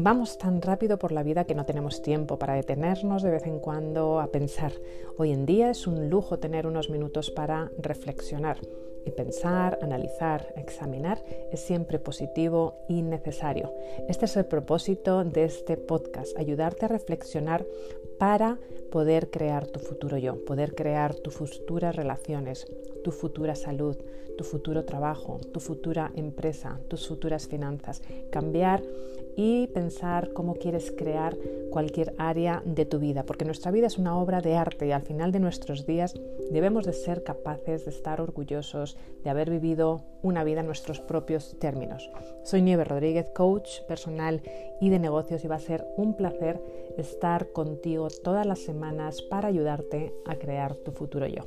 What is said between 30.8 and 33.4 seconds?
crear cualquier área de tu vida,